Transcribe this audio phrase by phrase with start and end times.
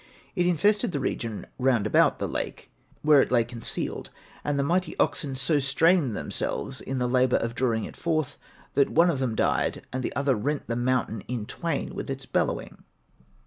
[0.35, 2.71] It infested the region round about the lake
[3.03, 4.09] where it lay concealed,
[4.43, 8.35] and the mighty oxen so strained themselves in the labour of drawing it forth
[8.73, 12.25] that one of them died and the other rent the mountain in twain with his
[12.25, 12.83] bellowing.